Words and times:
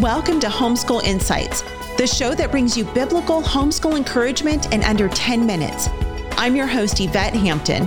Welcome 0.00 0.40
to 0.40 0.48
Homeschool 0.48 1.04
Insights, 1.04 1.62
the 1.96 2.06
show 2.06 2.34
that 2.34 2.50
brings 2.50 2.76
you 2.76 2.84
biblical 2.84 3.40
homeschool 3.40 3.96
encouragement 3.96 4.70
in 4.74 4.84
under 4.84 5.08
10 5.08 5.46
minutes. 5.46 5.88
I'm 6.32 6.54
your 6.54 6.66
host, 6.66 7.00
Yvette 7.00 7.32
Hampton. 7.32 7.86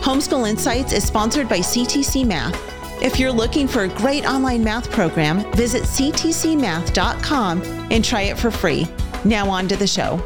Homeschool 0.00 0.50
Insights 0.50 0.92
is 0.92 1.04
sponsored 1.04 1.48
by 1.48 1.58
CTC 1.58 2.26
Math. 2.26 2.60
If 3.00 3.20
you're 3.20 3.30
looking 3.30 3.68
for 3.68 3.84
a 3.84 3.88
great 3.88 4.26
online 4.26 4.64
math 4.64 4.90
program, 4.90 5.48
visit 5.52 5.84
ctcmath.com 5.84 7.62
and 7.62 8.04
try 8.04 8.22
it 8.22 8.36
for 8.36 8.50
free. 8.50 8.88
Now, 9.24 9.48
on 9.48 9.68
to 9.68 9.76
the 9.76 9.86
show. 9.86 10.20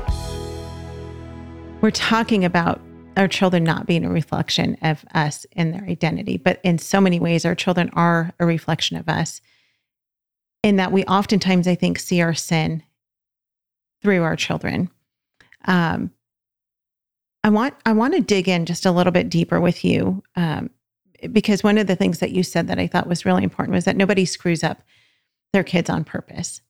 We're 1.83 1.91
talking 1.91 2.43
about 2.43 2.81
our 3.19 3.29
children 3.29 3.65
not 3.65 3.87
being 3.87 4.07
a 4.07 4.11
reflection 4.11 4.79
of 4.81 5.05
us 5.13 5.45
in 5.53 5.73
their 5.73 5.85
identity, 5.85 6.39
but 6.39 6.59
in 6.65 6.79
so 6.79 7.03
many 7.03 7.21
ways, 7.21 7.45
our 7.45 7.55
children 7.55 7.91
are 7.93 8.33
a 8.41 8.47
reflection 8.47 8.97
of 8.97 9.11
us 9.11 9.43
in 10.63 10.77
that 10.77 10.93
we 10.93 11.05
oftentimes, 11.05 11.67
I 11.67 11.75
think, 11.75 11.99
see 11.99 12.21
our 12.21 12.35
sin 12.35 12.83
through 14.03 14.23
our 14.23 14.37
children. 14.37 14.91
Um, 15.65 16.11
I 17.45 17.49
want 17.49 17.75
I 17.85 17.93
want 17.93 18.15
to 18.15 18.21
dig 18.21 18.49
in 18.49 18.67
just 18.67 18.87
a 18.87 18.93
little 18.93 19.13
bit 19.13 19.29
deeper 19.29 19.61
with 19.61 19.85
you 19.85 20.23
um, 20.37 20.71
because 21.33 21.65
one 21.65 21.79
of 21.79 21.87
the 21.87 21.97
things 21.97 22.21
that 22.21 22.31
you 22.31 22.43
said 22.43 22.69
that 22.69 22.79
I 22.79 22.87
thought 22.87 23.09
was 23.09 23.25
really 23.25 23.43
important 23.43 23.75
was 23.75 23.85
that 23.85 23.97
nobody 23.97 24.25
screws 24.25 24.63
up 24.63 24.83
their 25.53 25.65
kids 25.65 25.91
on 25.91 26.05
purpose, 26.05 26.61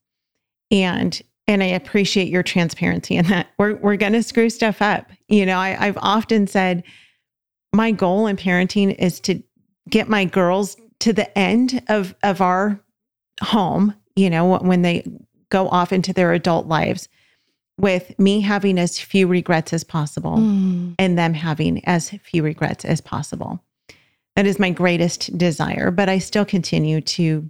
and 0.71 1.21
and 1.47 1.61
I 1.61 1.67
appreciate 1.67 2.29
your 2.29 2.43
transparency 2.43 3.15
in 3.15 3.27
that 3.27 3.47
we're 3.57 3.75
we're 3.75 3.97
going 3.97 4.13
to 4.13 4.23
screw 4.23 4.49
stuff 4.49 4.81
up. 4.81 5.11
You 5.27 5.45
know, 5.45 5.57
I, 5.57 5.77
I've 5.79 5.97
often 5.97 6.47
said 6.47 6.83
my 7.73 7.91
goal 7.91 8.27
in 8.27 8.37
parenting 8.37 8.95
is 8.97 9.19
to 9.21 9.43
get 9.89 10.09
my 10.09 10.25
girls 10.25 10.75
to 11.01 11.13
the 11.13 11.37
end 11.37 11.83
of 11.87 12.15
of 12.23 12.41
our 12.41 12.79
home, 13.41 13.93
you 14.15 14.29
know, 14.29 14.57
when 14.57 14.81
they 14.81 15.05
go 15.49 15.69
off 15.69 15.93
into 15.93 16.13
their 16.13 16.33
adult 16.33 16.67
lives 16.67 17.07
with 17.77 18.17
me 18.19 18.41
having 18.41 18.77
as 18.77 18.99
few 18.99 19.27
regrets 19.27 19.73
as 19.73 19.83
possible 19.83 20.37
mm. 20.37 20.95
and 20.99 21.17
them 21.17 21.33
having 21.33 21.83
as 21.85 22.11
few 22.23 22.43
regrets 22.43 22.85
as 22.85 23.01
possible. 23.01 23.63
That 24.35 24.45
is 24.45 24.59
my 24.59 24.71
greatest 24.71 25.37
desire, 25.37 25.91
but 25.91 26.09
I 26.09 26.19
still 26.19 26.45
continue 26.45 27.01
to 27.01 27.49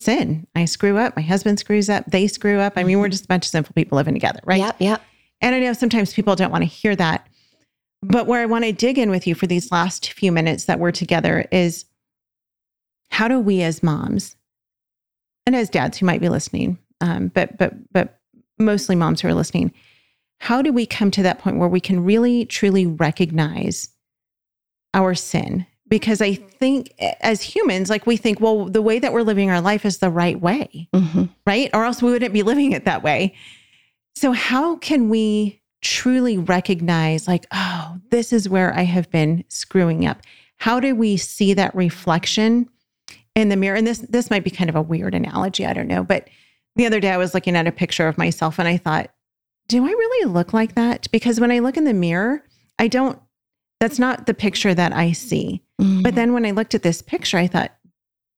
sin. 0.00 0.46
I 0.54 0.64
screw 0.66 0.98
up. 0.98 1.16
My 1.16 1.22
husband 1.22 1.58
screws 1.58 1.88
up. 1.88 2.04
They 2.06 2.26
screw 2.26 2.58
up. 2.58 2.74
I 2.76 2.84
mean, 2.84 2.98
we're 2.98 3.08
just 3.08 3.24
a 3.24 3.28
bunch 3.28 3.46
of 3.46 3.50
sinful 3.50 3.74
people 3.74 3.96
living 3.96 4.14
together, 4.14 4.40
right? 4.44 4.60
Yep, 4.60 4.76
yep. 4.80 5.02
And 5.40 5.54
I 5.54 5.60
know 5.60 5.72
sometimes 5.72 6.14
people 6.14 6.36
don't 6.36 6.52
want 6.52 6.62
to 6.62 6.66
hear 6.66 6.96
that. 6.96 7.26
But 8.02 8.26
where 8.26 8.42
I 8.42 8.46
want 8.46 8.64
to 8.64 8.72
dig 8.72 8.98
in 8.98 9.10
with 9.10 9.26
you 9.26 9.34
for 9.34 9.46
these 9.46 9.72
last 9.72 10.12
few 10.12 10.30
minutes 10.30 10.66
that 10.66 10.78
we're 10.78 10.92
together 10.92 11.46
is 11.50 11.86
how 13.10 13.28
do 13.28 13.38
we 13.38 13.62
as 13.62 13.82
moms 13.82 14.36
and 15.46 15.54
as 15.54 15.68
dads 15.68 15.98
who 15.98 16.06
might 16.06 16.20
be 16.20 16.28
listening, 16.28 16.78
um, 17.00 17.28
but 17.28 17.56
but 17.58 17.74
but 17.92 18.20
mostly 18.58 18.96
moms 18.96 19.20
who 19.20 19.28
are 19.28 19.34
listening, 19.34 19.72
how 20.38 20.62
do 20.62 20.72
we 20.72 20.86
come 20.86 21.10
to 21.12 21.22
that 21.22 21.38
point 21.38 21.58
where 21.58 21.68
we 21.68 21.80
can 21.80 22.04
really 22.04 22.44
truly 22.46 22.86
recognize 22.86 23.88
our 24.92 25.14
sin? 25.14 25.66
Because 25.88 26.22
I 26.22 26.34
think 26.34 26.94
as 27.20 27.42
humans, 27.42 27.90
like 27.90 28.06
we 28.06 28.16
think, 28.16 28.40
well, 28.40 28.66
the 28.66 28.82
way 28.82 28.98
that 28.98 29.12
we're 29.12 29.22
living 29.22 29.50
our 29.50 29.60
life 29.60 29.84
is 29.84 29.98
the 29.98 30.10
right 30.10 30.40
way, 30.40 30.88
mm-hmm. 30.94 31.24
right? 31.46 31.70
Or 31.74 31.84
else 31.84 32.02
we 32.02 32.10
wouldn't 32.10 32.32
be 32.32 32.42
living 32.42 32.72
it 32.72 32.86
that 32.86 33.02
way. 33.02 33.34
So, 34.16 34.32
how 34.32 34.76
can 34.76 35.08
we 35.08 35.60
truly 35.82 36.38
recognize, 36.38 37.28
like, 37.28 37.46
oh, 37.52 37.98
this 38.10 38.32
is 38.32 38.48
where 38.48 38.74
I 38.74 38.82
have 38.82 39.10
been 39.10 39.44
screwing 39.48 40.06
up? 40.06 40.22
How 40.56 40.80
do 40.80 40.94
we 40.94 41.16
see 41.16 41.52
that 41.54 41.74
reflection 41.74 42.68
in 43.34 43.48
the 43.48 43.56
mirror. 43.56 43.76
And 43.76 43.86
this 43.86 43.98
this 43.98 44.30
might 44.30 44.44
be 44.44 44.50
kind 44.50 44.70
of 44.70 44.76
a 44.76 44.82
weird 44.82 45.14
analogy, 45.14 45.66
I 45.66 45.72
don't 45.72 45.88
know, 45.88 46.04
but 46.04 46.28
the 46.76 46.86
other 46.86 47.00
day 47.00 47.10
I 47.10 47.16
was 47.16 47.34
looking 47.34 47.56
at 47.56 47.66
a 47.66 47.72
picture 47.72 48.08
of 48.08 48.18
myself 48.18 48.58
and 48.58 48.68
I 48.68 48.76
thought, 48.76 49.10
do 49.68 49.84
I 49.84 49.90
really 49.90 50.28
look 50.28 50.52
like 50.52 50.74
that? 50.74 51.10
Because 51.12 51.40
when 51.40 51.50
I 51.50 51.60
look 51.60 51.76
in 51.76 51.84
the 51.84 51.94
mirror, 51.94 52.44
I 52.78 52.88
don't 52.88 53.18
that's 53.80 53.98
not 53.98 54.26
the 54.26 54.34
picture 54.34 54.74
that 54.74 54.92
I 54.92 55.12
see. 55.12 55.62
Mm-hmm. 55.80 56.02
But 56.02 56.14
then 56.14 56.32
when 56.32 56.46
I 56.46 56.52
looked 56.52 56.74
at 56.74 56.82
this 56.82 57.02
picture, 57.02 57.36
I 57.36 57.46
thought, 57.46 57.74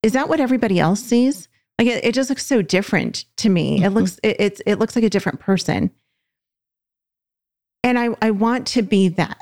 is 0.02 0.12
that 0.14 0.28
what 0.28 0.40
everybody 0.40 0.80
else 0.80 1.00
sees? 1.00 1.48
Like 1.78 1.88
it, 1.88 2.04
it 2.04 2.14
just 2.14 2.30
looks 2.30 2.46
so 2.46 2.62
different 2.62 3.26
to 3.38 3.48
me. 3.48 3.76
Mm-hmm. 3.76 3.84
It 3.84 3.90
looks 3.90 4.18
it, 4.22 4.36
it's 4.38 4.62
it 4.66 4.76
looks 4.76 4.96
like 4.96 5.04
a 5.04 5.10
different 5.10 5.40
person. 5.40 5.90
And 7.82 7.98
I 7.98 8.08
I 8.22 8.30
want 8.30 8.66
to 8.68 8.82
be 8.82 9.08
that 9.08 9.38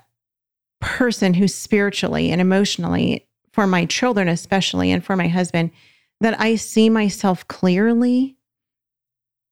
person 0.80 1.34
who 1.34 1.48
spiritually 1.48 2.30
and 2.30 2.40
emotionally 2.40 3.26
for 3.54 3.66
my 3.68 3.86
children, 3.86 4.26
especially, 4.26 4.90
and 4.90 5.04
for 5.04 5.14
my 5.14 5.28
husband, 5.28 5.70
that 6.20 6.38
I 6.40 6.56
see 6.56 6.90
myself 6.90 7.46
clearly 7.46 8.36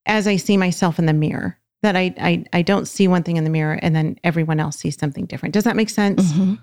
as 0.05 0.27
I 0.27 0.35
see 0.35 0.57
myself 0.57 0.99
in 0.99 1.05
the 1.05 1.13
mirror. 1.13 1.57
That 1.83 1.95
I, 1.95 2.13
I, 2.17 2.45
I 2.51 2.61
don't 2.61 2.87
see 2.87 3.07
one 3.07 3.23
thing 3.23 3.37
in 3.37 3.43
the 3.43 3.49
mirror 3.49 3.79
and 3.81 3.95
then 3.95 4.17
everyone 4.23 4.59
else 4.59 4.77
sees 4.77 4.97
something 4.97 5.25
different. 5.25 5.53
Does 5.53 5.63
that 5.63 5.75
make 5.75 5.89
sense? 5.89 6.31
Mm-hmm. 6.31 6.55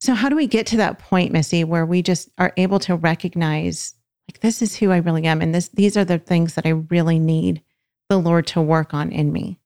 So, 0.00 0.14
how 0.14 0.28
do 0.28 0.36
we 0.36 0.46
get 0.46 0.66
to 0.68 0.76
that 0.76 0.98
point, 0.98 1.32
Missy, 1.32 1.64
where 1.64 1.86
we 1.86 2.02
just 2.02 2.28
are 2.38 2.52
able 2.56 2.78
to 2.80 2.94
recognize, 2.94 3.94
like, 4.30 4.40
this 4.40 4.62
is 4.62 4.76
who 4.76 4.90
I 4.92 4.98
really 4.98 5.24
am, 5.24 5.40
and 5.40 5.54
this 5.54 5.68
these 5.68 5.96
are 5.96 6.04
the 6.04 6.18
things 6.18 6.54
that 6.54 6.66
I 6.66 6.70
really 6.70 7.18
need 7.18 7.62
the 8.08 8.18
Lord 8.18 8.46
to 8.48 8.62
work 8.62 8.94
on 8.94 9.10
in 9.10 9.32
me? 9.32 9.58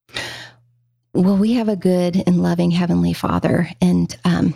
Well, 1.13 1.37
we 1.37 1.53
have 1.55 1.69
a 1.69 1.77
good 1.77 2.23
and 2.27 2.43
loving 2.43 2.71
Heavenly 2.71 3.13
Father, 3.13 3.69
and 3.81 4.17
um, 4.25 4.55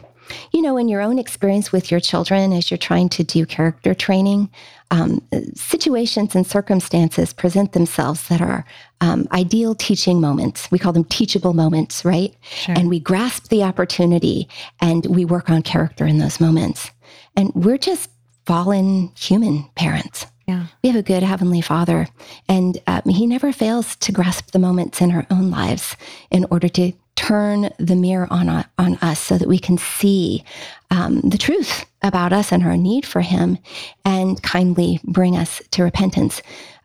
you 0.53 0.62
know, 0.62 0.76
in 0.76 0.88
your 0.88 1.00
own 1.00 1.19
experience 1.19 1.72
with 1.72 1.91
your 1.91 2.00
children 2.00 2.53
as 2.53 2.70
you're 2.70 2.78
trying 2.78 3.09
to 3.10 3.25
do 3.25 3.47
character 3.47 3.94
training, 3.94 4.50
um, 4.91 5.20
situations 5.54 6.34
and 6.34 6.47
circumstances 6.47 7.32
present 7.32 7.72
themselves 7.72 8.28
that 8.28 8.41
are 8.41 8.65
um, 9.00 9.26
ideal 9.32 9.75
teaching 9.75 10.20
moments. 10.20 10.70
We 10.70 10.78
call 10.78 10.92
them 10.92 11.04
teachable 11.04 11.54
moments, 11.54 12.04
right? 12.04 12.34
Sure. 12.42 12.75
And 12.78 12.88
we 12.88 13.00
grasp 13.00 13.48
the 13.48 13.62
opportunity 13.62 14.48
and 14.81 15.06
we 15.06 15.25
work 15.25 15.50
on 15.50 15.62
character 15.62 16.06
in 16.06 16.19
those 16.19 16.41
moments. 16.41 16.91
And 17.36 17.53
we're 17.54 17.78
just 17.78 18.10
fallen 18.47 19.10
human 19.16 19.65
parents. 19.75 20.26
Yeah. 20.47 20.66
We 20.82 20.91
have 20.91 20.97
a 20.97 21.03
good 21.03 21.25
Heavenly 21.25 21.60
Father, 21.60 22.06
and 22.48 22.78
um, 22.86 23.03
He 23.09 23.26
never 23.26 23.53
fails 23.53 23.97
to 23.97 24.12
grasp 24.12 24.53
the 24.53 24.60
moments 24.60 25.00
in 25.00 25.10
our 25.10 25.26
own 25.28 25.50
lives 25.50 25.97
in 26.31 26.47
order 26.50 26.69
to 26.69 26.92
turn 27.16 27.71
the 27.78 27.97
mirror 27.97 28.28
on, 28.31 28.65
on 28.78 28.94
us 28.97 29.19
so 29.19 29.37
that 29.38 29.49
we 29.49 29.59
can 29.59 29.78
see 29.78 30.44
um, 30.91 31.21
the 31.21 31.38
truth 31.38 31.84
about 32.03 32.32
us 32.32 32.53
and 32.53 32.62
our 32.62 32.77
need 32.77 33.04
for 33.04 33.21
Him 33.21 33.59
and 34.04 34.41
kindly 34.43 35.00
bring 35.04 35.37
us 35.37 35.60
to 35.72 35.82
repentance. 35.82 36.41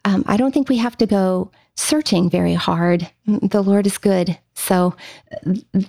Um, 0.06 0.24
I 0.28 0.38
don't 0.38 0.54
think 0.54 0.70
we 0.70 0.78
have 0.78 0.98
to 0.98 1.06
go 1.06 1.52
searching 1.76 2.30
very 2.30 2.54
hard. 2.54 3.10
The 3.26 3.62
Lord 3.62 3.86
is 3.86 3.98
good. 3.98 4.38
So 4.56 4.96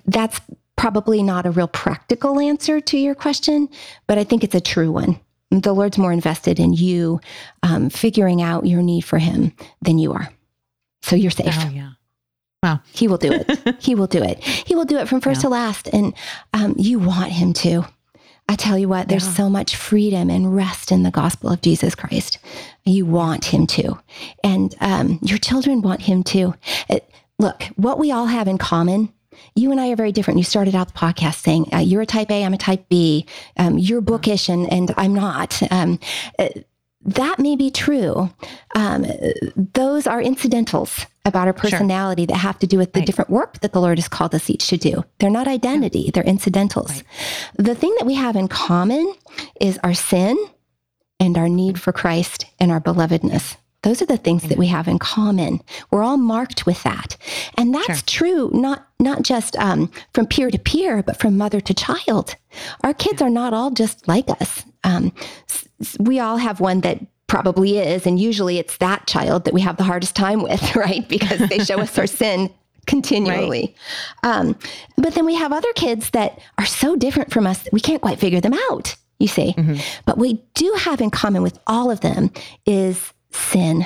that's 0.07 0.41
probably 0.77 1.23
not 1.23 1.47
a 1.47 1.51
real 1.51 1.69
practical 1.69 2.41
answer 2.41 2.81
to 2.81 2.99
your 2.99 3.15
question, 3.15 3.69
but 4.07 4.19
I 4.19 4.25
think 4.25 4.43
it's 4.45 4.55
a 4.55 4.61
true 4.61 4.91
one. 4.91 5.19
The 5.51 5.73
Lord's 5.73 5.99
more 5.99 6.13
invested 6.13 6.59
in 6.59 6.73
you 6.73 7.21
um, 7.63 7.91
figuring 7.91 8.43
out 8.43 8.67
your 8.67 8.83
need 8.83 9.03
for 9.03 9.19
Him 9.19 9.53
than 9.83 9.99
you 9.99 10.13
are. 10.13 10.29
So 11.03 11.15
you're 11.17 11.31
safe. 11.31 11.55
Oh, 11.59 11.71
yeah. 11.73 11.91
Wow. 12.63 12.81
He 12.93 13.09
will 13.09 13.19
do 13.19 13.33
it. 13.33 13.77
he 13.83 13.95
will 13.95 14.07
do 14.07 14.23
it. 14.23 14.43
He 14.43 14.75
will 14.75 14.85
do 14.85 14.99
it 14.99 15.09
from 15.09 15.21
first 15.21 15.39
yeah. 15.39 15.43
to 15.43 15.49
last. 15.49 15.89
And 15.89 16.15
um, 16.55 16.75
you 16.79 16.99
want 16.99 17.33
him 17.33 17.53
to. 17.55 17.85
I 18.49 18.57
tell 18.57 18.77
you 18.77 18.89
what, 18.89 19.09
there's 19.09 19.27
yeah. 19.27 19.35
so 19.35 19.49
much 19.49 19.77
freedom 19.77 20.29
and 20.29 20.55
rest 20.55 20.93
in 20.93 21.05
the 21.05 21.11
gospel 21.11 21.51
of 21.51 21.63
Jesus 21.63 21.95
Christ. 21.95 22.39
You 22.85 23.07
want 23.07 23.47
him 23.47 23.67
to. 23.69 23.99
And 24.43 24.75
um, 24.81 25.19
your 25.23 25.39
children 25.39 25.81
want 25.81 26.03
him 26.03 26.23
to. 26.25 26.55
It, 26.89 27.09
look, 27.39 27.63
what 27.77 27.99
we 27.99 28.11
all 28.11 28.27
have 28.27 28.49
in 28.49 28.59
common 28.59 29.13
you 29.55 29.71
and 29.71 29.81
I 29.81 29.91
are 29.91 29.97
very 29.97 30.13
different. 30.13 30.39
You 30.39 30.45
started 30.45 30.75
out 30.75 30.89
the 30.89 30.99
podcast 30.99 31.37
saying 31.37 31.67
uh, 31.73 31.79
you're 31.79 32.03
a 32.03 32.07
type 32.07 32.31
A, 32.31 32.45
I'm 32.45 32.55
a 32.55 32.59
type 32.59 32.89
B. 32.89 33.27
Um, 33.57 33.79
you're 33.79 34.01
bookish 34.01 34.49
and 34.49 34.71
and 34.73 34.93
I'm 34.97 35.15
not. 35.15 35.61
Um, 35.71 35.99
uh, 36.39 36.49
that 37.05 37.39
may 37.39 37.57
be 37.57 37.71
true. 37.71 38.31
Um, 38.75 39.07
those 39.75 40.07
are 40.07 40.21
incidentals 40.21 41.07
about 41.25 41.47
our 41.47 41.53
personality 41.53 42.23
sure. 42.23 42.29
that 42.29 42.37
have 42.37 42.59
to 42.61 42.67
do 42.67 42.79
with 42.79 42.93
the 42.93 43.01
right. 43.01 43.07
different 43.07 43.31
work 43.31 43.61
that 43.61 43.73
the 43.73 43.81
Lord 43.81 43.99
has 43.99 44.09
called 44.09 44.35
us 44.35 44.51
each 44.51 44.69
to 44.69 44.77
do. 44.77 45.05
They're 45.19 45.31
not 45.31 45.49
identity, 45.49 46.11
they're 46.13 46.23
incidentals. 46.25 46.91
Right. 46.91 47.05
The 47.59 47.75
thing 47.75 47.95
that 47.99 48.07
we 48.07 48.15
have 48.15 48.37
in 48.37 48.49
common 48.49 49.15
is 49.61 49.79
our 49.83 49.95
sin 49.95 50.37
and 51.21 51.37
our 51.39 51.49
need 51.49 51.81
for 51.81 51.93
Christ 51.93 52.47
and 52.59 52.73
our 52.73 52.81
belovedness. 52.81 53.57
Those 53.83 54.01
are 54.01 54.07
the 54.07 54.17
things 54.17 54.45
that 54.45 54.59
we 54.59 54.69
have 54.69 54.87
in 54.87 54.99
common. 54.99 55.61
We're 55.91 56.05
all 56.05 56.17
marked 56.17 56.67
with 56.67 56.83
that, 56.85 57.17
and 57.59 57.75
that's 57.75 57.87
sure. 57.87 57.97
true 58.07 58.51
not 58.53 58.87
not 59.01 59.23
just 59.23 59.57
um, 59.57 59.91
from 60.15 60.27
peer 60.27 60.51
to 60.51 60.59
peer, 60.59 61.03
but 61.03 61.19
from 61.19 61.37
mother 61.37 61.61
to 61.61 61.75
child. 61.75 62.37
Our 62.85 62.95
kids 62.95 63.21
yeah. 63.21 63.27
are 63.27 63.31
not 63.31 63.53
all 63.53 63.71
just 63.73 64.07
like 64.07 64.29
us. 64.29 64.65
Um, 64.85 65.13
we 65.99 66.21
all 66.21 66.37
have 66.37 66.61
one 66.61 66.81
that 66.83 67.01
probably 67.27 67.79
is, 67.79 68.07
and 68.07 68.21
usually 68.21 68.59
it's 68.59 68.77
that 68.77 69.07
child 69.07 69.45
that 69.47 69.55
we 69.55 69.61
have 69.63 69.79
the 69.79 69.85
hardest 69.85 70.15
time 70.15 70.43
with, 70.43 70.77
right? 70.77 71.09
Because 71.09 71.41
they 71.49 71.59
show 71.59 71.81
us 71.81 71.99
our 71.99 72.07
sin 72.23 72.51
continually. 72.87 73.75
Right. 74.23 74.37
Um, 74.37 74.59
but 74.97 75.15
then 75.15 75.25
we 75.25 75.35
have 75.35 75.53
other 75.53 75.73
kids 75.75 76.11
that 76.11 76.41
are 76.59 76.67
so 76.67 76.95
different 76.95 77.33
from 77.33 77.47
us 77.47 77.63
that 77.63 77.73
we 77.73 77.81
can't 77.81 78.03
quite 78.03 78.19
figure 78.19 78.41
them 78.41 78.55
out. 78.71 78.95
You 79.19 79.29
see, 79.29 79.55
mm-hmm. 79.57 79.77
but 80.05 80.19
we 80.19 80.43
do 80.55 80.75
have 80.79 81.01
in 81.01 81.11
common 81.11 81.43
with 81.43 81.57
all 81.69 81.93
of 81.93 82.01
them 82.01 82.33
is 82.67 83.13
sin, 83.35 83.85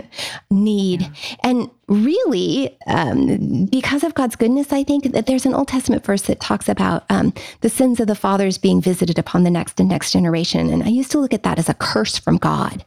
need. 0.50 1.10
And 1.42 1.70
really, 1.88 2.76
um, 2.86 3.66
because 3.66 4.02
of 4.02 4.14
God's 4.14 4.36
goodness, 4.36 4.72
I 4.72 4.82
think 4.82 5.12
that 5.12 5.26
there's 5.26 5.46
an 5.46 5.54
Old 5.54 5.68
Testament 5.68 6.04
verse 6.04 6.22
that 6.22 6.40
talks 6.40 6.68
about 6.68 7.04
um, 7.10 7.32
the 7.60 7.68
sins 7.68 8.00
of 8.00 8.06
the 8.06 8.14
fathers 8.14 8.58
being 8.58 8.80
visited 8.80 9.18
upon 9.18 9.44
the 9.44 9.50
next 9.50 9.78
and 9.80 9.88
next 9.88 10.12
generation. 10.12 10.70
And 10.70 10.82
I 10.82 10.88
used 10.88 11.10
to 11.12 11.18
look 11.18 11.34
at 11.34 11.42
that 11.44 11.58
as 11.58 11.68
a 11.68 11.74
curse 11.74 12.18
from 12.18 12.38
God. 12.38 12.84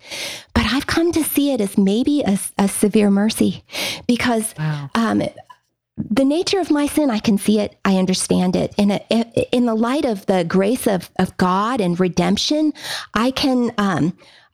But 0.53 0.65
I've 0.65 0.87
come 0.87 1.11
to 1.13 1.23
see 1.23 1.51
it 1.51 1.61
as 1.61 1.77
maybe 1.77 2.21
a, 2.21 2.39
a 2.57 2.67
severe 2.67 3.09
mercy 3.09 3.63
because 4.07 4.53
wow. 4.57 4.89
um, 4.95 5.23
the 5.97 6.25
nature 6.25 6.59
of 6.59 6.71
my 6.71 6.87
sin, 6.87 7.09
I 7.09 7.19
can 7.19 7.37
see 7.37 7.59
it, 7.59 7.77
I 7.83 7.97
understand 7.97 8.55
it. 8.55 8.73
In, 8.77 8.91
a, 8.91 8.99
in 9.51 9.65
the 9.65 9.75
light 9.75 10.05
of 10.05 10.25
the 10.27 10.43
grace 10.45 10.87
of, 10.87 11.09
of 11.19 11.35
God 11.37 11.81
and 11.81 11.99
redemption, 11.99 12.73
I 13.13 13.31
can. 13.31 13.71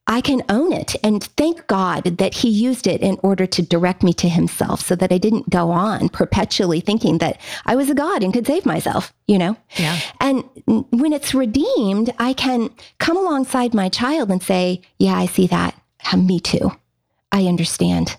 I 0.07 0.21
can 0.21 0.43
own 0.49 0.71
it 0.71 0.95
and 1.03 1.23
thank 1.23 1.65
God 1.67 2.03
that 2.03 2.35
He 2.35 2.49
used 2.49 2.85
it 2.85 3.01
in 3.01 3.19
order 3.23 3.47
to 3.47 3.61
direct 3.61 4.03
me 4.03 4.13
to 4.13 4.29
Himself 4.29 4.81
so 4.81 4.95
that 4.95 5.11
I 5.11 5.17
didn't 5.17 5.49
go 5.49 5.71
on 5.71 6.09
perpetually 6.09 6.79
thinking 6.79 7.17
that 7.19 7.39
I 7.65 7.75
was 7.75 7.89
a 7.89 7.95
God 7.95 8.23
and 8.23 8.33
could 8.33 8.45
save 8.45 8.65
myself, 8.65 9.13
you 9.27 9.37
know? 9.37 9.57
Yeah. 9.77 9.99
And 10.19 10.43
when 10.91 11.13
it's 11.13 11.33
redeemed, 11.33 12.13
I 12.19 12.33
can 12.33 12.69
come 12.99 13.17
alongside 13.17 13.73
my 13.73 13.89
child 13.89 14.29
and 14.29 14.43
say, 14.43 14.81
Yeah, 14.99 15.15
I 15.15 15.25
see 15.25 15.47
that. 15.47 15.79
Me 16.15 16.39
too. 16.39 16.71
I 17.31 17.45
understand. 17.45 18.15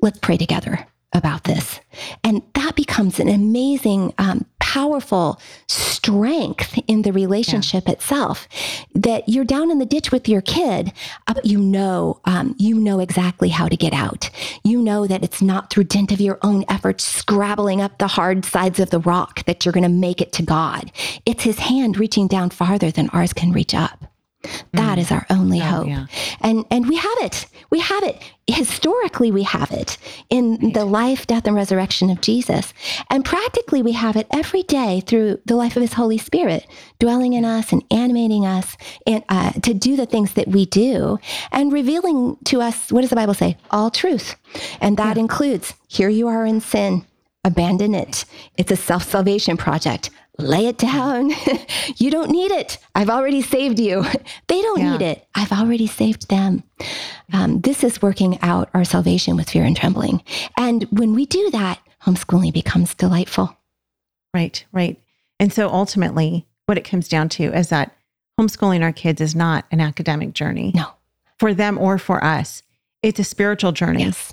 Let's 0.00 0.18
pray 0.18 0.38
together 0.38 0.86
about 1.12 1.44
this. 1.44 1.80
And 2.24 2.42
that 2.54 2.76
becomes 2.76 3.18
an 3.18 3.28
amazing, 3.28 4.12
um, 4.18 4.44
powerful 4.58 5.40
strength 5.68 6.78
in 6.86 7.02
the 7.02 7.12
relationship 7.12 7.84
yeah. 7.86 7.92
itself 7.92 8.46
that 8.94 9.28
you're 9.28 9.44
down 9.44 9.70
in 9.70 9.78
the 9.78 9.86
ditch 9.86 10.12
with 10.12 10.28
your 10.28 10.40
kid, 10.40 10.92
uh, 11.26 11.34
but 11.34 11.46
you 11.46 11.58
know, 11.58 12.20
um, 12.26 12.54
you 12.58 12.78
know 12.78 13.00
exactly 13.00 13.48
how 13.48 13.68
to 13.68 13.76
get 13.76 13.92
out. 13.92 14.28
You 14.64 14.82
know 14.82 15.06
that 15.06 15.24
it's 15.24 15.40
not 15.40 15.70
through 15.70 15.84
dint 15.84 16.12
of 16.12 16.20
your 16.20 16.38
own 16.42 16.64
efforts 16.68 17.04
scrabbling 17.04 17.80
up 17.80 17.98
the 17.98 18.08
hard 18.08 18.44
sides 18.44 18.78
of 18.78 18.90
the 18.90 19.00
rock 19.00 19.44
that 19.46 19.64
you're 19.64 19.72
going 19.72 19.82
to 19.82 19.88
make 19.88 20.20
it 20.20 20.32
to 20.34 20.42
God. 20.42 20.92
It's 21.24 21.44
his 21.44 21.58
hand 21.58 21.98
reaching 21.98 22.28
down 22.28 22.50
farther 22.50 22.90
than 22.90 23.08
ours 23.10 23.32
can 23.32 23.52
reach 23.52 23.74
up. 23.74 24.05
That 24.72 24.98
mm. 24.98 25.00
is 25.00 25.10
our 25.10 25.26
only 25.30 25.60
oh, 25.60 25.64
hope. 25.64 25.86
Yeah. 25.86 26.06
And 26.40 26.64
and 26.70 26.88
we 26.88 26.96
have 26.96 27.18
it. 27.20 27.46
We 27.70 27.80
have 27.80 28.02
it. 28.02 28.20
Historically 28.46 29.32
we 29.32 29.42
have 29.42 29.72
it 29.72 29.98
in 30.30 30.56
right. 30.56 30.74
the 30.74 30.84
life, 30.84 31.26
death 31.26 31.46
and 31.46 31.56
resurrection 31.56 32.10
of 32.10 32.20
Jesus. 32.20 32.72
And 33.10 33.24
practically 33.24 33.82
we 33.82 33.92
have 33.92 34.16
it 34.16 34.26
every 34.30 34.62
day 34.62 35.02
through 35.06 35.40
the 35.46 35.56
life 35.56 35.76
of 35.76 35.82
his 35.82 35.94
Holy 35.94 36.18
Spirit 36.18 36.66
dwelling 36.98 37.32
in 37.32 37.44
us 37.44 37.72
and 37.72 37.84
animating 37.90 38.46
us 38.46 38.76
and 39.06 39.24
uh, 39.28 39.52
to 39.52 39.74
do 39.74 39.96
the 39.96 40.06
things 40.06 40.34
that 40.34 40.48
we 40.48 40.66
do 40.66 41.18
and 41.50 41.72
revealing 41.72 42.36
to 42.44 42.60
us 42.60 42.92
what 42.92 43.00
does 43.00 43.10
the 43.10 43.16
Bible 43.16 43.34
say? 43.34 43.56
All 43.70 43.90
truth. 43.90 44.36
And 44.80 44.96
that 44.96 45.16
yeah. 45.16 45.22
includes 45.22 45.74
here 45.88 46.08
you 46.08 46.28
are 46.28 46.46
in 46.46 46.60
sin 46.60 47.04
abandon 47.46 47.94
it. 47.94 48.24
It's 48.58 48.72
a 48.72 48.76
self 48.76 49.04
salvation 49.04 49.56
project 49.56 50.10
lay 50.38 50.66
it 50.66 50.78
down. 50.78 51.32
you 51.96 52.10
don't 52.10 52.30
need 52.30 52.50
it. 52.50 52.78
I've 52.94 53.10
already 53.10 53.42
saved 53.42 53.78
you. 53.78 54.04
They 54.48 54.62
don't 54.62 54.80
yeah. 54.80 54.92
need 54.92 55.02
it. 55.02 55.26
I've 55.34 55.52
already 55.52 55.86
saved 55.86 56.28
them. 56.28 56.62
Um, 57.32 57.60
this 57.62 57.82
is 57.82 58.00
working 58.00 58.40
out 58.42 58.70
our 58.74 58.84
salvation 58.84 59.36
with 59.36 59.50
fear 59.50 59.64
and 59.64 59.76
trembling. 59.76 60.22
And 60.56 60.84
when 60.84 61.14
we 61.14 61.26
do 61.26 61.50
that, 61.50 61.80
homeschooling 62.04 62.52
becomes 62.52 62.94
delightful. 62.94 63.56
Right, 64.32 64.64
right. 64.72 65.00
And 65.40 65.52
so 65.52 65.68
ultimately, 65.68 66.46
what 66.66 66.78
it 66.78 66.84
comes 66.84 67.08
down 67.08 67.28
to 67.30 67.44
is 67.56 67.68
that 67.70 67.96
homeschooling 68.38 68.82
our 68.82 68.92
kids 68.92 69.20
is 69.20 69.34
not 69.34 69.64
an 69.70 69.80
academic 69.80 70.32
journey. 70.32 70.72
No. 70.74 70.90
For 71.38 71.52
them 71.52 71.76
or 71.76 71.98
for 71.98 72.22
us, 72.22 72.62
it's 73.02 73.20
a 73.20 73.24
spiritual 73.24 73.72
journey 73.72 74.04
yes. 74.04 74.32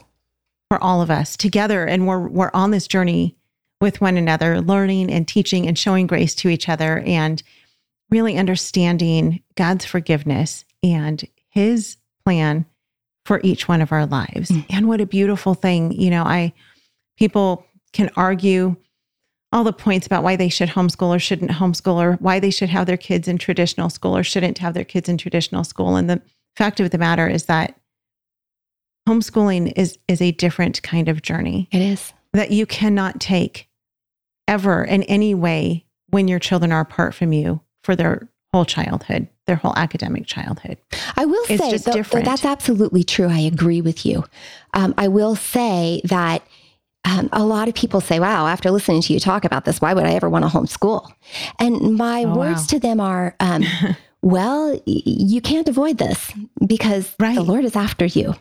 for 0.69 0.81
all 0.81 1.01
of 1.01 1.09
us 1.09 1.35
together. 1.35 1.85
And 1.85 2.07
we're, 2.07 2.27
we're 2.27 2.51
on 2.53 2.71
this 2.71 2.87
journey 2.87 3.35
with 3.83 3.99
one 3.99 4.15
another, 4.15 4.61
learning 4.61 5.11
and 5.11 5.27
teaching 5.27 5.67
and 5.67 5.77
showing 5.77 6.07
grace 6.07 6.33
to 6.33 6.47
each 6.47 6.69
other 6.69 6.99
and 7.05 7.43
really 8.09 8.37
understanding 8.37 9.43
God's 9.55 9.83
forgiveness 9.83 10.63
and 10.81 11.21
his 11.49 11.97
plan 12.23 12.65
for 13.25 13.41
each 13.43 13.67
one 13.67 13.81
of 13.81 13.91
our 13.91 14.05
lives. 14.05 14.49
Mm. 14.49 14.65
And 14.69 14.87
what 14.87 15.01
a 15.01 15.05
beautiful 15.05 15.53
thing. 15.53 15.91
You 15.91 16.11
know, 16.11 16.23
I 16.23 16.53
people 17.17 17.65
can 17.91 18.09
argue 18.15 18.77
all 19.51 19.65
the 19.65 19.73
points 19.73 20.07
about 20.07 20.23
why 20.23 20.37
they 20.37 20.47
should 20.47 20.69
homeschool 20.69 21.13
or 21.13 21.19
shouldn't 21.19 21.51
homeschool 21.51 22.01
or 22.01 22.13
why 22.13 22.39
they 22.39 22.51
should 22.51 22.69
have 22.69 22.87
their 22.87 22.95
kids 22.95 23.27
in 23.27 23.37
traditional 23.37 23.89
school 23.89 24.15
or 24.15 24.23
shouldn't 24.23 24.59
have 24.59 24.73
their 24.73 24.85
kids 24.85 25.09
in 25.09 25.17
traditional 25.17 25.65
school. 25.65 25.97
And 25.97 26.09
the 26.09 26.21
fact 26.55 26.79
of 26.79 26.89
the 26.91 26.97
matter 26.97 27.27
is 27.27 27.47
that 27.47 27.77
homeschooling 29.09 29.73
is 29.75 29.99
is 30.07 30.21
a 30.21 30.31
different 30.31 30.81
kind 30.83 31.09
of 31.09 31.21
journey. 31.21 31.67
It 31.73 31.81
is. 31.81 32.13
That 32.31 32.51
you 32.51 32.65
cannot 32.65 33.19
take 33.19 33.67
ever 34.47 34.83
in 34.83 35.03
any 35.03 35.33
way 35.33 35.85
when 36.09 36.27
your 36.27 36.39
children 36.39 36.71
are 36.71 36.81
apart 36.81 37.15
from 37.15 37.33
you 37.33 37.61
for 37.83 37.95
their 37.95 38.29
whole 38.53 38.65
childhood, 38.65 39.27
their 39.47 39.55
whole 39.55 39.73
academic 39.75 40.27
childhood. 40.27 40.77
I 41.17 41.25
will 41.25 41.43
it's 41.49 41.61
say 41.61 41.71
just 41.71 41.85
th- 41.85 41.95
different. 41.95 42.25
that's 42.25 42.45
absolutely 42.45 43.03
true. 43.03 43.27
I 43.27 43.39
agree 43.39 43.81
with 43.81 44.05
you. 44.05 44.23
Um, 44.73 44.93
I 44.97 45.07
will 45.07 45.35
say 45.35 46.01
that 46.05 46.45
um, 47.05 47.29
a 47.33 47.43
lot 47.43 47.67
of 47.67 47.73
people 47.73 47.99
say, 47.99 48.19
wow, 48.19 48.47
after 48.47 48.71
listening 48.71 49.01
to 49.01 49.13
you 49.13 49.19
talk 49.19 49.43
about 49.43 49.65
this, 49.65 49.81
why 49.81 49.93
would 49.93 50.05
I 50.05 50.13
ever 50.13 50.29
want 50.29 50.45
to 50.45 50.49
homeschool? 50.49 51.11
And 51.59 51.95
my 51.95 52.23
oh, 52.23 52.35
words 52.35 52.61
wow. 52.61 52.67
to 52.67 52.79
them 52.79 52.99
are, 52.99 53.35
um, 53.39 53.63
well, 54.23 54.79
you 54.85 55.41
can't 55.41 55.67
avoid 55.67 55.97
this 55.97 56.31
because 56.65 57.13
right. 57.19 57.35
the 57.35 57.41
Lord 57.41 57.65
is 57.65 57.75
after 57.75 58.05
you. 58.05 58.33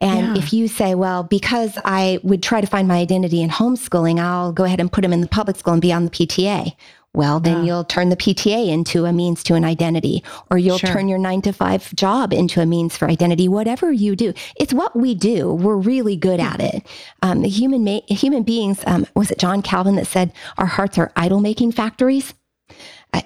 And 0.00 0.34
yeah. 0.34 0.42
if 0.42 0.54
you 0.54 0.68
say, 0.68 0.94
well, 0.94 1.22
because 1.22 1.76
I 1.84 2.18
would 2.22 2.42
try 2.42 2.62
to 2.62 2.66
find 2.66 2.88
my 2.88 2.96
identity 2.96 3.42
in 3.42 3.50
homeschooling, 3.50 4.18
I'll 4.18 4.52
go 4.52 4.64
ahead 4.64 4.80
and 4.80 4.90
put 4.90 5.04
him 5.04 5.12
in 5.12 5.20
the 5.20 5.28
public 5.28 5.58
school 5.58 5.74
and 5.74 5.82
be 5.82 5.92
on 5.92 6.06
the 6.06 6.10
PTA. 6.10 6.74
Well, 7.14 7.40
then 7.40 7.58
yeah. 7.58 7.64
you'll 7.64 7.84
turn 7.84 8.08
the 8.08 8.16
PTA 8.16 8.68
into 8.68 9.04
a 9.04 9.12
means 9.12 9.42
to 9.44 9.54
an 9.54 9.64
identity, 9.64 10.24
or 10.50 10.56
you'll 10.56 10.78
sure. 10.78 10.90
turn 10.90 11.08
your 11.08 11.18
nine 11.18 11.42
to 11.42 11.52
five 11.52 11.94
job 11.94 12.32
into 12.32 12.62
a 12.62 12.66
means 12.66 12.96
for 12.96 13.08
identity. 13.08 13.48
Whatever 13.48 13.92
you 13.92 14.16
do, 14.16 14.32
it's 14.56 14.72
what 14.72 14.96
we 14.96 15.14
do. 15.14 15.52
We're 15.52 15.76
really 15.76 16.16
good 16.16 16.40
at 16.40 16.60
it. 16.60 16.86
Um, 17.20 17.42
human 17.44 17.84
ma- 17.84 18.00
human 18.08 18.44
beings. 18.44 18.82
Um, 18.86 19.06
was 19.14 19.30
it 19.30 19.38
John 19.38 19.60
Calvin 19.60 19.96
that 19.96 20.06
said 20.06 20.32
our 20.56 20.66
hearts 20.66 20.96
are 20.96 21.12
idol 21.16 21.40
making 21.40 21.72
factories? 21.72 22.34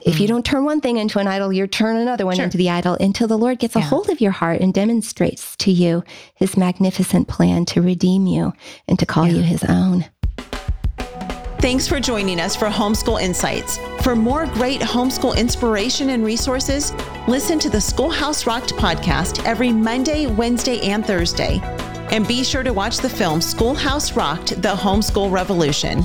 If 0.04 0.20
you 0.20 0.26
mm. 0.26 0.30
don't 0.30 0.44
turn 0.44 0.64
one 0.64 0.80
thing 0.80 0.96
into 0.96 1.18
an 1.18 1.26
idol, 1.26 1.52
you 1.52 1.66
turn 1.66 1.96
another 1.96 2.26
one 2.26 2.36
sure. 2.36 2.44
into 2.44 2.56
the 2.56 2.70
idol 2.70 2.94
until 3.00 3.28
the 3.28 3.38
Lord 3.38 3.58
gets 3.58 3.74
yeah. 3.74 3.82
a 3.82 3.84
hold 3.84 4.08
of 4.08 4.20
your 4.20 4.32
heart 4.32 4.60
and 4.60 4.72
demonstrates 4.72 5.56
to 5.56 5.70
you 5.70 6.02
his 6.34 6.56
magnificent 6.56 7.28
plan 7.28 7.64
to 7.66 7.82
redeem 7.82 8.26
you 8.26 8.52
and 8.88 8.98
to 8.98 9.06
call 9.06 9.26
yeah. 9.26 9.34
you 9.34 9.42
his 9.42 9.64
own. 9.64 10.06
Thanks 11.62 11.86
for 11.86 12.00
joining 12.00 12.40
us 12.40 12.56
for 12.56 12.66
Homeschool 12.66 13.22
Insights. 13.22 13.78
For 14.02 14.16
more 14.16 14.46
great 14.46 14.80
homeschool 14.80 15.36
inspiration 15.36 16.10
and 16.10 16.24
resources, 16.24 16.92
listen 17.28 17.60
to 17.60 17.70
the 17.70 17.80
Schoolhouse 17.80 18.48
Rocked 18.48 18.74
podcast 18.74 19.44
every 19.44 19.72
Monday, 19.72 20.26
Wednesday, 20.26 20.80
and 20.80 21.06
Thursday. 21.06 21.60
And 22.10 22.26
be 22.26 22.42
sure 22.42 22.64
to 22.64 22.72
watch 22.72 22.98
the 22.98 23.08
film 23.08 23.40
Schoolhouse 23.40 24.16
Rocked 24.16 24.60
The 24.60 24.74
Homeschool 24.74 25.30
Revolution. 25.30 26.02